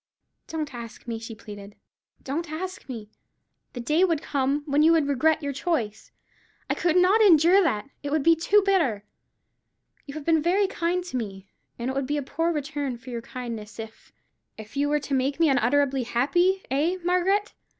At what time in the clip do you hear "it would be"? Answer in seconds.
8.01-8.35, 11.91-12.17